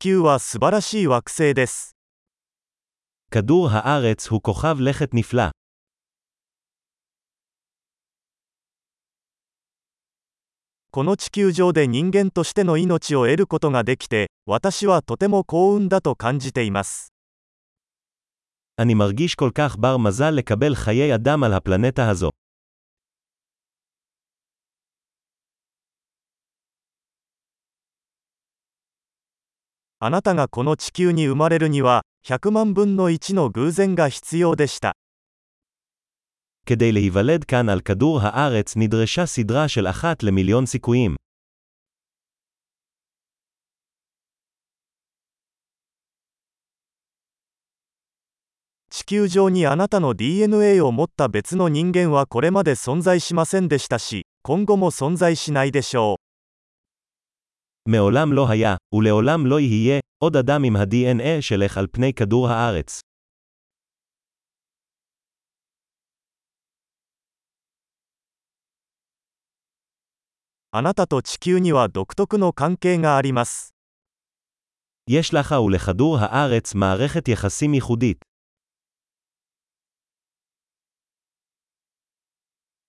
[0.00, 1.94] 球は素晴らしい惑星です。
[3.30, 5.50] כדור הארץ הוא כוכב לכת נפלא.
[10.90, 17.12] この地球上で人間としての命を得ることができて、私はとても幸運だと感じています。
[18.78, 22.30] אני מרגיש כל כך בר מזל לקבל חיי אדם על הפלנטה הזו.
[29.99, 34.93] あなたがこの地球に生まれるには、100万分の1の偶然が必要でした。
[36.65, 41.15] כדי להיוולד כאן על כדור הארץ נדרשה סדרה של אחת למיליון סיכויים.
[48.89, 56.28] 地球上にあなたの DNA を持った別の人間はこれまで存在しませんでしたし、今後も存在しないでしょう。
[57.88, 63.00] מעולם לא היה, ולעולם לא יהיה, עוד אדם עם ה-DNA שלך על פני כדור הארץ.
[75.10, 78.29] יש לך ולכדור הארץ מערכת יחסים ייחודית.